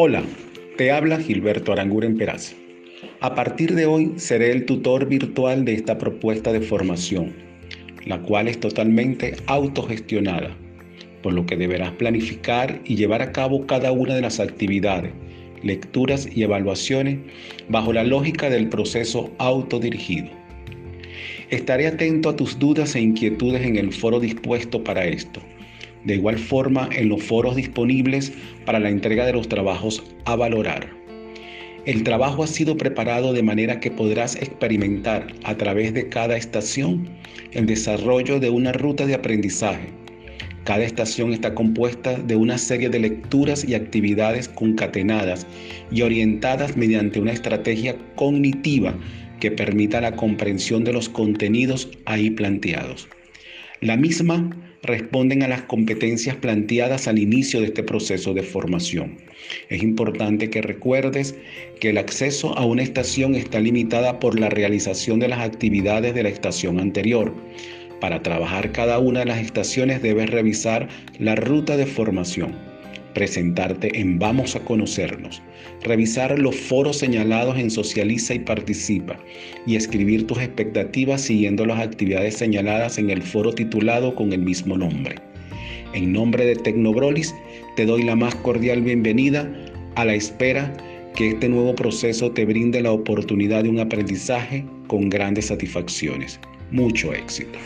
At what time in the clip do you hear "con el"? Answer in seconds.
84.14-84.42